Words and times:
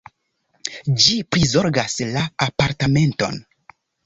Ĝi 1.03 1.17
prizorgas 1.35 1.99
la 2.17 2.25
apartamenton. 2.47 3.39